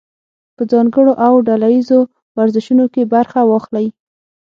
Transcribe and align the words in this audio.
په 0.55 0.63
ځانګړو 0.71 1.13
او 1.25 1.33
ډله 1.47 1.67
ییزو 1.75 1.99
ورزشونو 2.37 2.85
کې 2.93 3.09
برخه 3.13 3.39
واخلئ. 3.45 3.87